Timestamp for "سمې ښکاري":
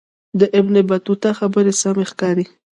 1.81-2.45